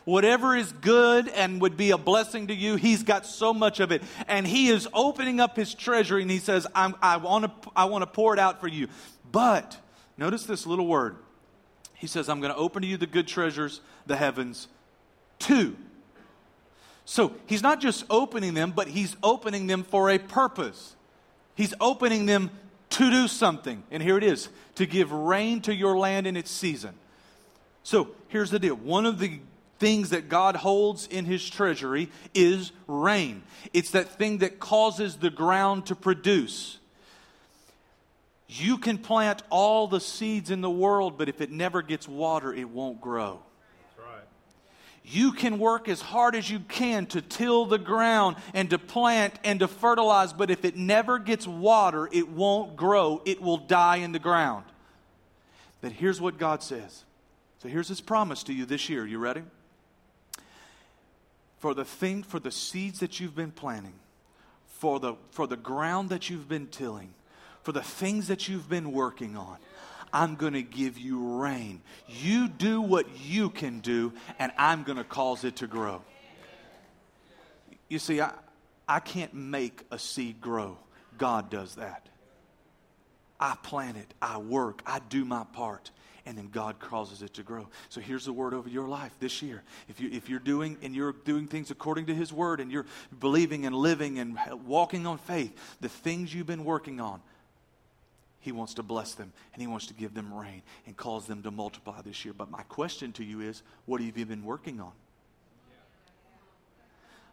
[0.04, 3.90] Whatever is good and would be a blessing to you, he's got so much of
[3.90, 4.02] it.
[4.28, 8.02] And he is opening up his treasury and he says, i want to I want
[8.02, 8.88] to pour it out for you.
[9.32, 9.76] But
[10.16, 11.16] notice this little word
[12.04, 14.68] he says, I'm going to open to you the good treasures, the heavens,
[15.38, 15.74] too.
[17.06, 20.96] So he's not just opening them, but he's opening them for a purpose.
[21.54, 22.50] He's opening them
[22.90, 23.84] to do something.
[23.90, 26.92] And here it is to give rain to your land in its season.
[27.84, 29.40] So here's the deal one of the
[29.78, 33.44] things that God holds in his treasury is rain.
[33.72, 36.76] It's that thing that causes the ground to produce.
[38.56, 42.54] You can plant all the seeds in the world, but if it never gets water,
[42.54, 43.40] it won't grow.
[45.06, 49.34] You can work as hard as you can to till the ground and to plant
[49.44, 53.20] and to fertilize, but if it never gets water, it won't grow.
[53.24, 54.64] It will die in the ground.
[55.82, 57.04] But here's what God says.
[57.58, 59.04] So here's his promise to you this year.
[59.04, 59.42] You ready?
[61.58, 63.94] For the thing, for the seeds that you've been planting,
[64.66, 67.13] for the, for the ground that you've been tilling,
[67.64, 69.56] for the things that you've been working on.
[70.12, 71.82] I'm going to give you rain.
[72.06, 76.02] You do what you can do, and I'm going to cause it to grow.
[77.88, 78.32] You see, I,
[78.86, 80.78] I can't make a seed grow.
[81.18, 82.08] God does that.
[83.40, 85.90] I plant it, I work, I do my part,
[86.24, 87.68] and then God causes it to grow.
[87.88, 89.64] So here's the word over your life this year.
[89.88, 92.86] If, you, if you're doing and you're doing things according to His word and you're
[93.18, 97.20] believing and living and walking on faith, the things you've been working on,
[98.44, 101.42] He wants to bless them and He wants to give them rain and cause them
[101.44, 102.34] to multiply this year.
[102.36, 104.92] But my question to you is what have you been working on?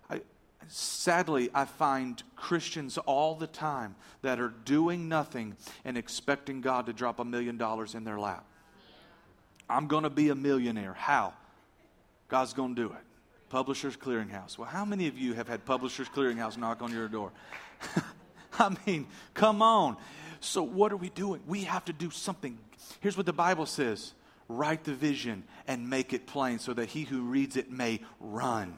[0.09, 0.21] I,
[0.69, 6.93] sadly, I find Christians all the time that are doing nothing and expecting God to
[6.93, 8.45] drop a million dollars in their lap.
[9.69, 10.93] I'm going to be a millionaire.
[10.93, 11.33] How?
[12.29, 13.03] God's going to do it.
[13.49, 14.57] Publishers Clearinghouse.
[14.57, 17.33] Well, how many of you have had Publishers Clearinghouse knock on your door?
[18.59, 19.97] I mean, come on.
[20.41, 21.39] So, what are we doing?
[21.47, 22.57] We have to do something.
[22.99, 24.13] Here's what the Bible says
[24.49, 28.77] write the vision and make it plain so that he who reads it may run.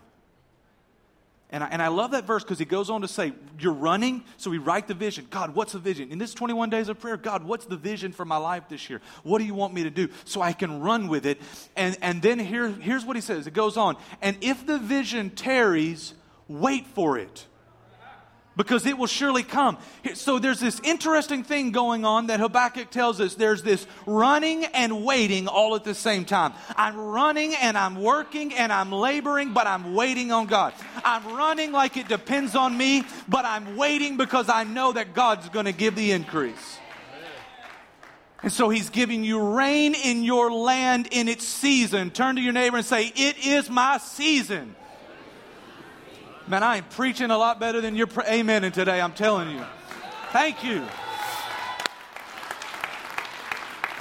[1.50, 4.26] And I, and I love that verse because he goes on to say, You're running,
[4.36, 5.26] so we write the vision.
[5.30, 6.12] God, what's the vision?
[6.12, 9.02] In this 21 days of prayer, God, what's the vision for my life this year?
[9.24, 10.10] What do you want me to do?
[10.26, 11.40] So I can run with it.
[11.78, 15.30] And, and then here, here's what he says it goes on, and if the vision
[15.30, 16.14] tarries,
[16.50, 17.48] wait for it
[18.56, 19.78] because it will surely come.
[20.14, 23.36] So there's this interesting thing going on that Habakkuk tells us.
[23.36, 26.54] There's this running and waiting all at the same time.
[26.76, 30.74] I'm running and I'm working and I'm laboring, but I'm waiting on God.
[31.04, 35.50] I'm running like it depends on me, but I'm waiting because I know that God's
[35.50, 36.78] going to give the increase.
[38.44, 42.12] And so he's giving you rain in your land in its season.
[42.12, 44.76] Turn to your neighbor and say, It is my season.
[46.48, 49.50] Man, I am preaching a lot better than you're pre- amen in today, I'm telling
[49.50, 49.64] you.
[50.32, 50.84] Thank you.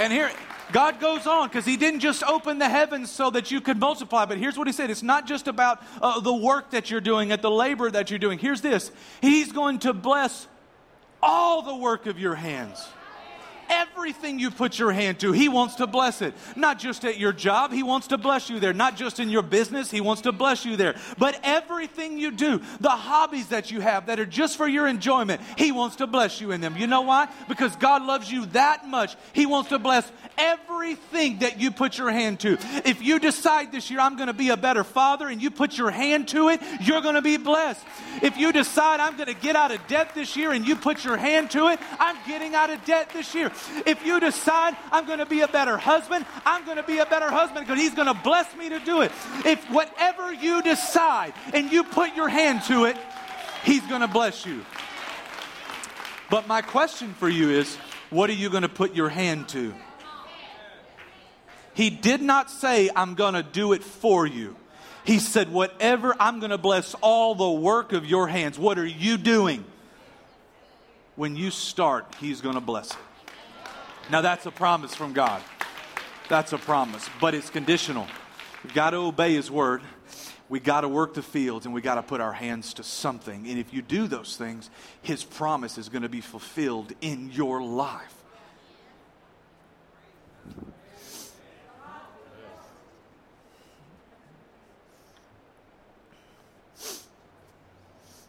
[0.00, 0.30] And here,
[0.72, 4.24] God goes on because He didn't just open the heavens so that you could multiply,
[4.24, 7.30] but here's what He said it's not just about uh, the work that you're doing,
[7.30, 8.38] at the labor that you're doing.
[8.38, 10.48] Here's this He's going to bless
[11.22, 12.84] all the work of your hands.
[13.72, 16.34] Everything you put your hand to, He wants to bless it.
[16.56, 18.74] Not just at your job, He wants to bless you there.
[18.74, 20.94] Not just in your business, He wants to bless you there.
[21.16, 25.40] But everything you do, the hobbies that you have that are just for your enjoyment,
[25.56, 26.76] He wants to bless you in them.
[26.76, 27.28] You know why?
[27.48, 29.16] Because God loves you that much.
[29.32, 32.58] He wants to bless everything that you put your hand to.
[32.84, 35.78] If you decide this year, I'm going to be a better father, and you put
[35.78, 37.84] your hand to it, you're going to be blessed.
[38.22, 41.04] If you decide, I'm going to get out of debt this year, and you put
[41.04, 43.50] your hand to it, I'm getting out of debt this year.
[43.86, 47.06] If you decide I'm going to be a better husband, I'm going to be a
[47.06, 49.12] better husband because He's going to bless me to do it.
[49.44, 52.96] If whatever you decide and you put your hand to it,
[53.64, 54.64] He's going to bless you.
[56.30, 57.76] But my question for you is
[58.10, 59.74] what are you going to put your hand to?
[61.74, 64.56] He did not say, I'm going to do it for you.
[65.04, 68.58] He said, Whatever, I'm going to bless all the work of your hands.
[68.58, 69.64] What are you doing?
[71.16, 72.98] When you start, He's going to bless it.
[74.10, 75.42] Now, that's a promise from God.
[76.28, 78.06] That's a promise, but it's conditional.
[78.64, 79.82] We've got to obey His word.
[80.48, 83.46] We got to work the fields and we got to put our hands to something.
[83.48, 84.70] And if you do those things,
[85.02, 88.14] His promise is going to be fulfilled in your life.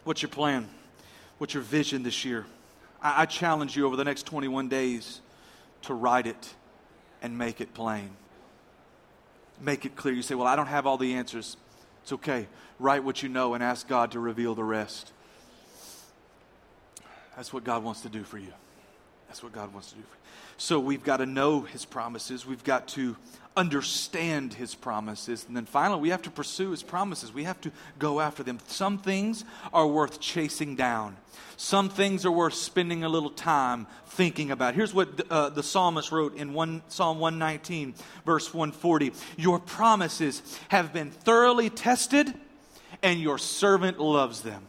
[0.04, 0.68] What's your plan?
[1.38, 2.44] What's your vision this year?
[3.02, 5.20] I, I challenge you over the next 21 days
[5.86, 6.54] to write it
[7.22, 8.10] and make it plain.
[9.60, 10.14] Make it clear.
[10.14, 11.56] You say, Well, I don't have all the answers.
[12.02, 12.48] It's okay.
[12.78, 15.12] Write what you know and ask God to reveal the rest.
[17.36, 18.52] That's what God wants to do for you.
[19.34, 20.22] That's what God wants to do for you.
[20.58, 22.46] So we've got to know His promises.
[22.46, 23.16] We've got to
[23.56, 25.44] understand His promises.
[25.48, 27.34] And then finally, we have to pursue His promises.
[27.34, 28.60] We have to go after them.
[28.68, 31.16] Some things are worth chasing down,
[31.56, 34.76] some things are worth spending a little time thinking about.
[34.76, 40.92] Here's what uh, the psalmist wrote in one, Psalm 119, verse 140 Your promises have
[40.92, 42.32] been thoroughly tested,
[43.02, 44.68] and your servant loves them.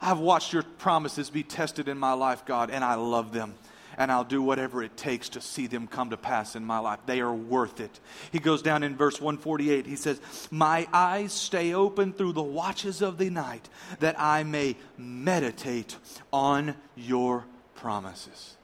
[0.00, 3.54] I've watched your promises be tested in my life, God, and I love them
[3.98, 7.00] and I'll do whatever it takes to see them come to pass in my life.
[7.04, 7.98] They are worth it.
[8.30, 9.86] He goes down in verse 148.
[9.86, 10.20] He says,
[10.52, 15.96] My eyes stay open through the watches of the night that I may meditate
[16.32, 17.44] on your
[17.74, 18.56] promises.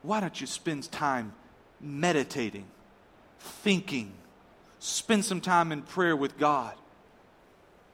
[0.00, 1.34] Why don't you spend time
[1.78, 2.64] meditating,
[3.38, 4.12] thinking,
[4.78, 6.74] spend some time in prayer with God?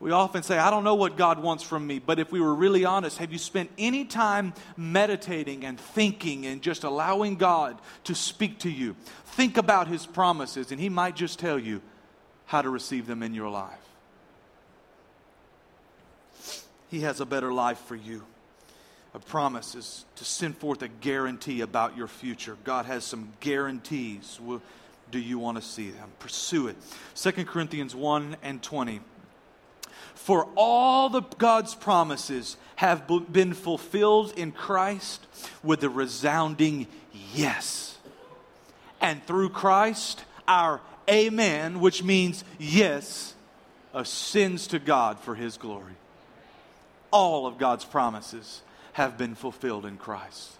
[0.00, 1.98] We often say, I don't know what God wants from me.
[1.98, 6.60] But if we were really honest, have you spent any time meditating and thinking and
[6.60, 8.96] just allowing God to speak to you?
[9.26, 11.80] Think about His promises, and He might just tell you
[12.46, 13.78] how to receive them in your life.
[16.90, 18.24] He has a better life for you.
[19.14, 22.56] A promise is to send forth a guarantee about your future.
[22.64, 24.40] God has some guarantees.
[25.10, 26.10] Do you want to see them?
[26.18, 26.76] Pursue it.
[27.14, 29.00] 2 Corinthians 1 and 20.
[30.24, 35.26] For all the God's promises have been fulfilled in Christ
[35.62, 36.86] with a resounding
[37.34, 37.98] yes.
[39.02, 43.34] And through Christ, our amen, which means yes,
[43.92, 45.92] ascends to God for his glory.
[47.10, 48.62] All of God's promises
[48.94, 50.52] have been fulfilled in Christ.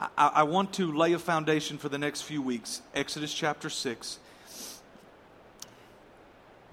[0.00, 2.80] I, I, want to lay a foundation for the next few weeks.
[2.94, 4.18] Exodus chapter 6.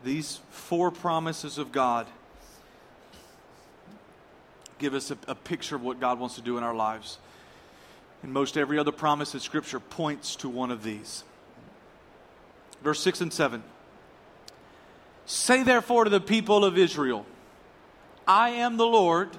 [0.04, 2.08] These four promises of God
[4.80, 7.18] give us a, a picture of what God wants to do in our lives.
[8.24, 11.24] And most every other promise in Scripture points to one of these.
[12.84, 13.64] Verse 6 and 7.
[15.26, 17.26] Say therefore to the people of Israel,
[18.28, 19.30] I am the Lord.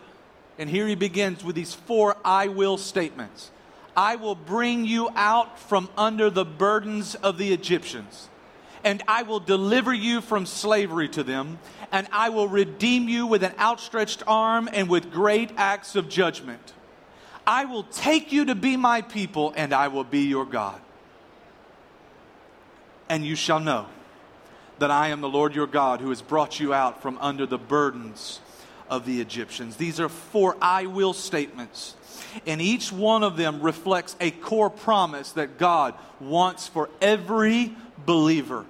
[0.59, 3.51] And here he begins with these four I will statements.
[3.97, 8.29] I will bring you out from under the burdens of the Egyptians,
[8.85, 11.59] and I will deliver you from slavery to them,
[11.93, 16.72] and I will redeem you with an outstretched arm and with great acts of judgment.
[17.47, 20.81] I will take you to be my people, and I will be your God.
[23.09, 23.87] And you shall know
[24.79, 27.59] that I am the Lord your God who has brought you out from under the
[27.59, 28.41] burdens
[28.89, 29.76] of the Egyptians.
[29.76, 31.95] These are four I will statements.
[32.47, 37.74] And each one of them reflects a core promise that God wants for every
[38.09, 38.65] believer.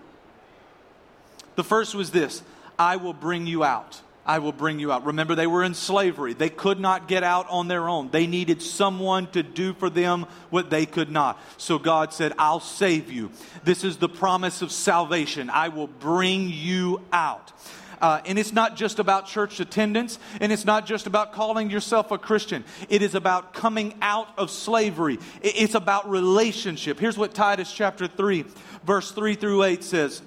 [1.54, 2.42] The first was this
[2.76, 4.00] I will bring you out.
[4.26, 5.06] I will bring you out.
[5.06, 6.34] Remember, they were in slavery.
[6.34, 8.10] They could not get out on their own.
[8.10, 11.40] They needed someone to do for them what they could not.
[11.56, 13.30] So God said, I'll save you.
[13.64, 15.48] This is the promise of salvation.
[15.50, 17.52] I will bring you out.
[18.00, 22.10] Uh, and it's not just about church attendance, and it's not just about calling yourself
[22.10, 22.64] a Christian.
[22.88, 25.18] It is about coming out of slavery.
[25.42, 26.98] It's about relationship.
[27.00, 28.44] Here's what Titus chapter 3,
[28.84, 30.22] verse 3 through 8 says.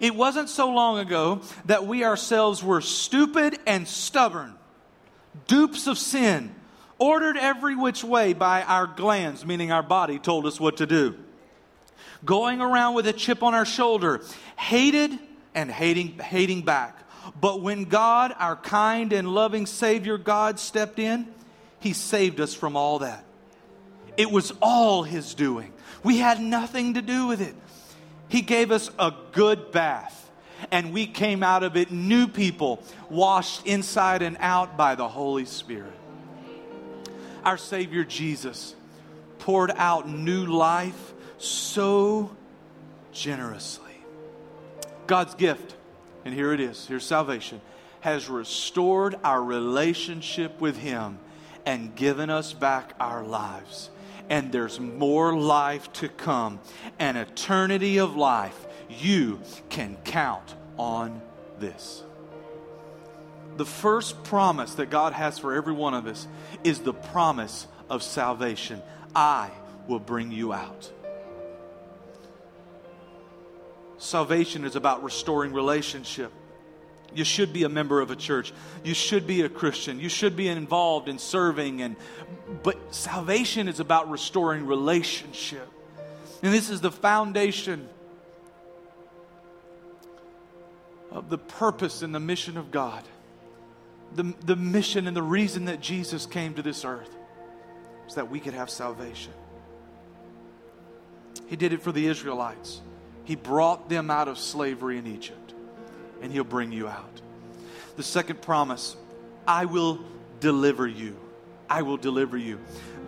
[0.00, 4.54] It wasn't so long ago that we ourselves were stupid and stubborn,
[5.46, 6.54] dupes of sin,
[6.98, 11.16] ordered every which way by our glands, meaning our body, told us what to do.
[12.24, 14.22] Going around with a chip on our shoulder,
[14.56, 15.18] hated
[15.58, 16.96] and hating, hating back.
[17.40, 21.26] But when God, our kind and loving Savior God, stepped in,
[21.80, 23.24] He saved us from all that.
[24.16, 25.72] It was all His doing.
[26.04, 27.56] We had nothing to do with it.
[28.28, 30.30] He gave us a good bath,
[30.70, 32.80] and we came out of it new people,
[33.10, 35.92] washed inside and out by the Holy Spirit.
[37.44, 38.76] Our Savior Jesus
[39.40, 42.30] poured out new life so
[43.12, 43.87] generously.
[45.08, 45.74] God's gift,
[46.24, 47.60] and here it is here's salvation,
[48.00, 51.18] has restored our relationship with Him
[51.66, 53.90] and given us back our lives
[54.30, 56.60] and there's more life to come,
[56.98, 58.66] an eternity of life.
[58.88, 59.40] You
[59.70, 61.20] can count on
[61.58, 62.02] this.
[63.56, 66.28] The first promise that God has for every one of us
[66.62, 68.82] is the promise of salvation.
[69.14, 69.50] I
[69.88, 70.92] will bring you out.
[73.98, 76.32] Salvation is about restoring relationship.
[77.14, 78.52] You should be a member of a church.
[78.84, 79.98] You should be a Christian.
[79.98, 81.96] You should be involved in serving and
[82.62, 85.68] but salvation is about restoring relationship.
[86.42, 87.88] And this is the foundation
[91.10, 93.02] of the purpose and the mission of God.
[94.14, 97.14] The, the mission and the reason that Jesus came to this earth
[98.06, 99.32] is that we could have salvation.
[101.46, 102.80] He did it for the Israelites.
[103.28, 105.52] He brought them out of slavery in Egypt
[106.22, 107.20] and he'll bring you out.
[107.98, 108.96] The second promise
[109.46, 110.00] I will
[110.40, 111.14] deliver you.
[111.68, 112.58] I will deliver you.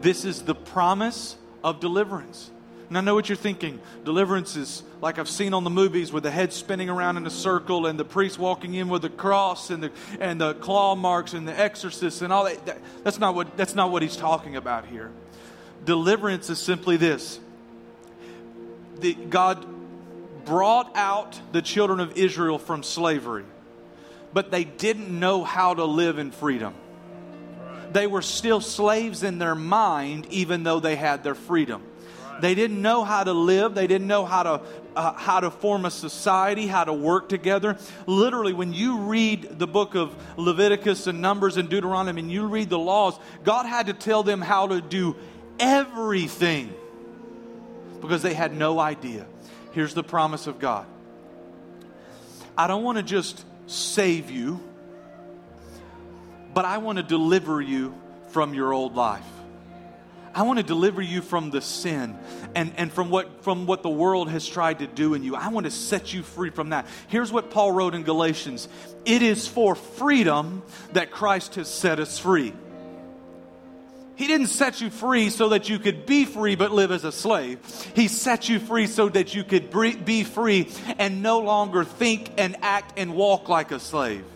[0.03, 2.51] This is the promise of deliverance.
[2.89, 3.81] And I know what you're thinking.
[4.05, 7.31] Deliverance is like I've seen on the movies with the head spinning around in a
[7.31, 9.91] circle and the priest walking in with the cross and the,
[10.21, 12.67] and the claw marks and the exorcist and all that.
[12.67, 12.79] that.
[13.05, 15.13] That's, not what, that's not what he's talking about here.
[15.87, 17.41] Deliverance is simply this
[18.99, 19.80] the, God
[20.45, 23.45] brought out the children of Israel from slavery,
[24.33, 26.75] but they didn't know how to live in freedom.
[27.93, 31.83] They were still slaves in their mind, even though they had their freedom.
[32.41, 33.75] They didn't know how to live.
[33.75, 34.63] They didn't know how to
[34.97, 37.77] uh, how to form a society, how to work together.
[38.07, 42.71] Literally, when you read the book of Leviticus and Numbers and Deuteronomy, and you read
[42.71, 45.17] the laws, God had to tell them how to do
[45.59, 46.75] everything
[48.01, 49.27] because they had no idea.
[49.73, 50.87] Here's the promise of God
[52.57, 54.61] I don't want to just save you,
[56.53, 57.95] but I want to deliver you
[58.31, 59.25] from your old life.
[60.33, 62.17] I want to deliver you from the sin
[62.55, 65.35] and, and from, what, from what the world has tried to do in you.
[65.35, 66.87] I want to set you free from that.
[67.09, 68.69] Here's what Paul wrote in Galatians
[69.05, 70.63] It is for freedom
[70.93, 72.53] that Christ has set us free.
[74.21, 77.11] He didn't set you free so that you could be free but live as a
[77.11, 77.59] slave.
[77.95, 79.71] He set you free so that you could
[80.05, 80.69] be free
[80.99, 84.27] and no longer think and act and walk like a slave.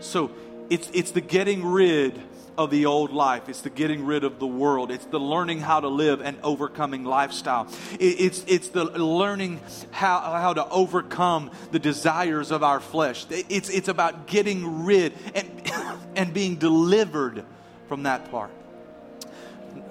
[0.00, 0.32] So
[0.68, 2.20] it's, it's the getting rid
[2.56, 3.48] of the old life.
[3.48, 4.90] It's the getting rid of the world.
[4.90, 7.68] It's the learning how to live an overcoming lifestyle.
[8.00, 9.60] It's, it's the learning
[9.92, 13.26] how, how to overcome the desires of our flesh.
[13.30, 15.72] It's, it's about getting rid and,
[16.16, 17.44] and being delivered
[17.86, 18.50] from that part.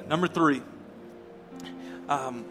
[0.10, 0.62] Number three,
[2.08, 2.46] um,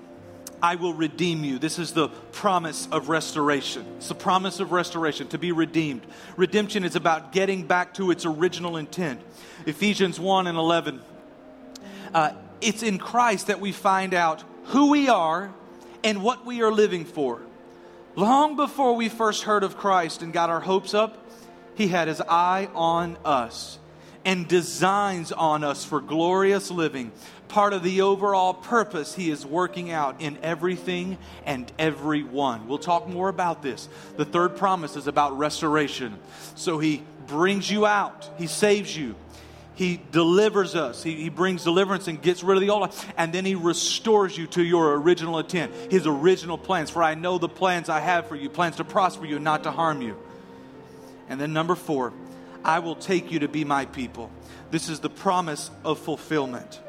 [0.62, 1.58] I will redeem you.
[1.58, 3.86] This is the promise of restoration.
[3.96, 6.02] It's the promise of restoration, to be redeemed.
[6.36, 9.20] Redemption is about getting back to its original intent.
[9.64, 11.00] Ephesians 1 and 11.
[12.12, 15.52] Uh, it's in Christ that we find out who we are
[16.04, 17.40] and what we are living for.
[18.16, 21.26] Long before we first heard of Christ and got our hopes up,
[21.74, 23.78] He had His eye on us
[24.26, 27.12] and designs on us for glorious living
[27.48, 32.68] part of the overall purpose He is working out in everything and everyone.
[32.68, 33.88] We'll talk more about this.
[34.16, 36.18] The third promise is about restoration.
[36.54, 39.14] So He brings you out, He saves you.
[39.74, 41.02] He delivers us.
[41.02, 42.94] He, he brings deliverance and gets rid of the old.
[43.18, 46.88] And then He restores you to your original intent, His original plans.
[46.88, 49.70] For I know the plans I have for you plans to prosper you, not to
[49.70, 50.16] harm you.
[51.28, 52.14] And then, number four,
[52.64, 54.30] I will take you to be my people.
[54.70, 56.80] This is the promise of fulfillment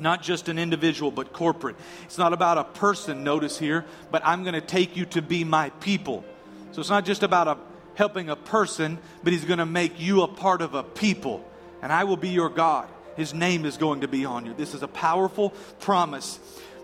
[0.00, 1.76] not just an individual, but corporate.
[2.04, 5.44] It's not about a person, notice here, but I'm going to take you to be
[5.44, 6.24] my people.
[6.72, 7.58] So it's not just about a,
[7.94, 11.48] helping a person, but He's going to make you a part of a people.
[11.82, 12.88] And I will be your God.
[13.16, 14.54] His name is going to be on you.
[14.54, 16.38] This is a powerful promise,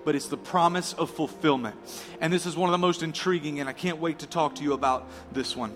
[0.04, 1.76] but it's the promise of fulfillment.
[2.20, 4.62] And this is one of the most intriguing, and I can't wait to talk to
[4.62, 5.72] you about this one.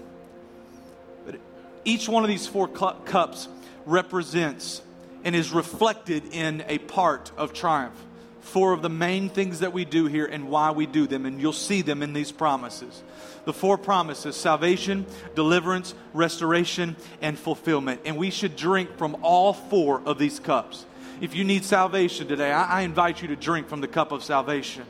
[1.26, 1.41] But
[1.84, 3.49] each one of these four cups
[3.84, 4.80] represents
[5.27, 8.01] and is reflected in a part of triumph.
[8.43, 11.41] Four of the main things that we do here and why we do them, and
[11.41, 13.03] you'll see them in these promises.
[13.45, 15.05] The four promises salvation,
[15.35, 18.03] deliverance, restoration, and fulfillment.
[18.05, 20.87] And we should drink from all four of these cups.
[21.20, 24.22] If you need salvation today, I, I invite you to drink from the cup of
[24.22, 24.85] salvation.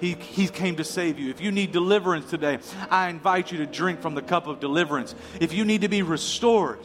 [0.00, 1.30] He, he came to save you.
[1.30, 2.58] If you need deliverance today,
[2.90, 5.14] I invite you to drink from the cup of deliverance.
[5.38, 6.80] If you need to be restored,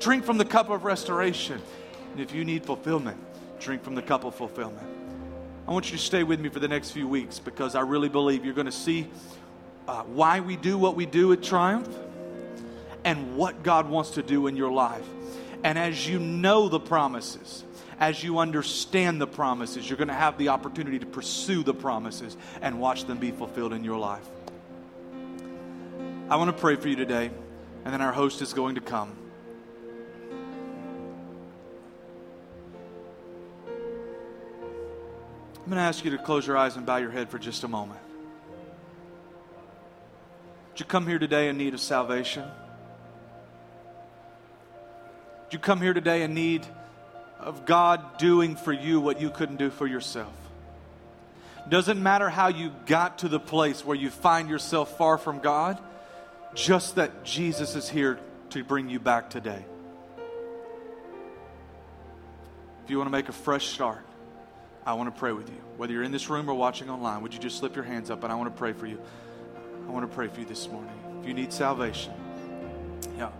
[0.00, 1.62] drink from the cup of restoration.
[2.12, 3.18] And if you need fulfillment,
[3.58, 4.86] drink from the cup of fulfillment.
[5.66, 8.08] I want you to stay with me for the next few weeks because I really
[8.08, 9.08] believe you're going to see
[9.88, 11.88] uh, why we do what we do at Triumph
[13.04, 15.06] and what God wants to do in your life.
[15.64, 17.64] And as you know the promises,
[17.98, 22.36] as you understand the promises, you're going to have the opportunity to pursue the promises
[22.60, 24.28] and watch them be fulfilled in your life.
[26.28, 27.30] I want to pray for you today,
[27.84, 29.16] and then our host is going to come.
[35.72, 37.64] I'm going to ask you to close your eyes and bow your head for just
[37.64, 37.98] a moment.
[40.74, 42.44] Did you come here today in need of salvation?
[45.48, 46.66] Did you come here today in need
[47.40, 50.34] of God doing for you what you couldn't do for yourself?
[51.66, 55.78] Doesn't matter how you got to the place where you find yourself far from God,
[56.52, 58.18] just that Jesus is here
[58.50, 59.64] to bring you back today.
[62.84, 64.04] If you want to make a fresh start,
[64.84, 65.56] I want to pray with you.
[65.76, 68.24] Whether you're in this room or watching online, would you just slip your hands up
[68.24, 69.00] and I want to pray for you?
[69.86, 70.92] I want to pray for you this morning.
[71.20, 72.12] If you need salvation,
[73.16, 73.30] yeah,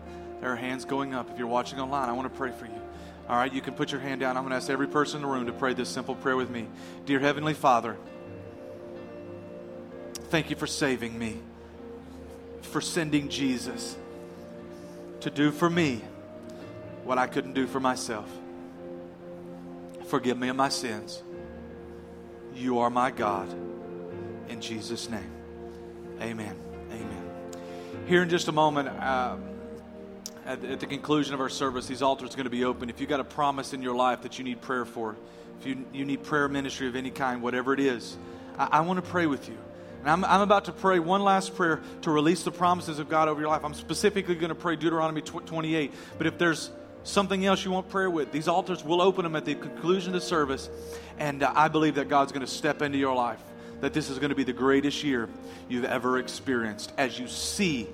[0.41, 1.31] there are hands going up.
[1.31, 2.81] If you're watching online, I want to pray for you.
[3.29, 4.37] All right, you can put your hand down.
[4.37, 6.51] I'm going to ask every person in the room to pray this simple prayer with
[6.51, 6.69] me.
[7.07, 7.97] Dear Heavenly Father,
[10.25, 11.39] thank you for saving me,
[12.63, 13.97] for sending Jesus
[15.21, 16.03] to do for me
[17.05, 18.29] what I couldn't do for myself.
[20.07, 21.23] Forgive me of my sins.
[22.55, 23.53] You are my God.
[24.49, 25.31] In Jesus' name.
[26.21, 26.57] Amen.
[26.91, 27.23] Amen.
[28.07, 29.37] Here in just a moment, uh,
[30.45, 32.91] at, at, the conclusion of our service, these altars are going to be open.
[32.91, 35.17] If you've got a promise in your life that you need prayer for,
[35.61, 38.17] if you, you need prayer ministry of any kind, whatever it is,
[38.59, 39.57] I, I want to pray with you.
[40.01, 43.29] And I'm, I'm, about to pray one last prayer to release the promises of God
[43.29, 43.65] over your life.
[43.65, 45.93] I'm specifically going to pray Deuteronomy 28.
[46.19, 46.71] But if there's
[47.05, 50.21] something else you want prayer with, these altars, we'll open them at the conclusion of
[50.21, 50.71] the service.
[51.19, 53.43] And uh, I believe that God's going to step into your life,
[53.81, 55.29] that this is going to be the greatest year
[55.69, 57.89] you've ever experienced as you see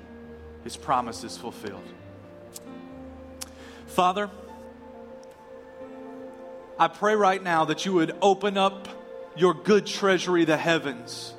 [0.65, 1.85] his promises fulfilled.
[3.87, 4.31] Father,
[6.79, 8.89] I pray right now that you would open up
[9.37, 11.35] your good treasury, the heavens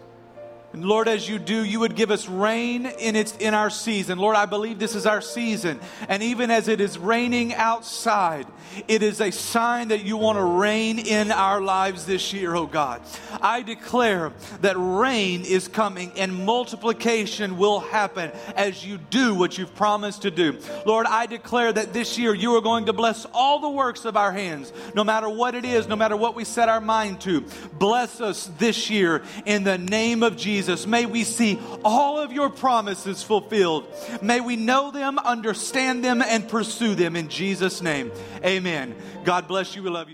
[0.71, 4.19] and Lord, as you do, you would give us rain in its in our season.
[4.19, 5.79] Lord, I believe this is our season.
[6.07, 8.45] And even as it is raining outside,
[8.87, 12.67] it is a sign that you want to rain in our lives this year, oh
[12.67, 13.01] God.
[13.41, 19.73] I declare that rain is coming and multiplication will happen as you do what you've
[19.73, 20.59] promised to do.
[20.85, 24.15] Lord, I declare that this year you are going to bless all the works of
[24.15, 27.43] our hands, no matter what it is, no matter what we set our mind to.
[27.73, 30.58] Bless us this year in the name of Jesus.
[30.59, 33.85] Jesus, may we see all of your promises fulfilled.
[34.21, 38.11] May we know them, understand them, and pursue them in Jesus' name.
[38.43, 38.93] Amen.
[39.23, 39.83] God bless you.
[39.83, 40.07] We love you.